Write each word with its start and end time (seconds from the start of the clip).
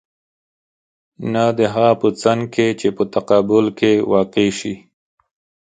نه 1.33 1.43
د 1.57 1.59
هغه 1.73 1.93
په 2.01 2.07
څنګ 2.21 2.41
کې 2.55 2.67
چې 2.79 2.87
په 2.97 3.03
تقابل 3.15 3.65
کې 3.79 3.91
واقع 4.11 4.47
شي. 4.59 4.75